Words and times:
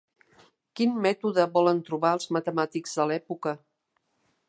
Quin 0.79 0.95
mètode 1.07 1.45
volen 1.59 1.83
trobar 1.91 2.15
els 2.19 2.27
matemàtics 2.39 2.99
de 3.01 3.11
l'època? 3.13 3.59